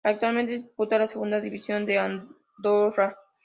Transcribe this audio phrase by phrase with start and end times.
[0.03, 3.19] Actualmente disputa la Segunda División de Andorra.